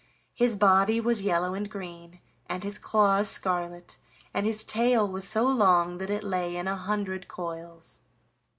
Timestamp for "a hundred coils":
6.67-8.01